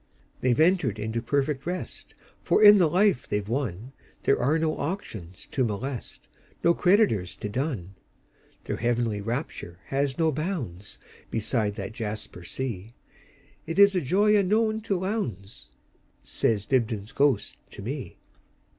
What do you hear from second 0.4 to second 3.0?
've entered into perfect rest; For in the